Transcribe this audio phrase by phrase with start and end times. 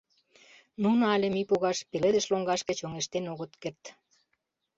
[0.83, 3.83] Нуно але мӱй погаш пеледыш лоҥгашке чоҥештен огыт керт.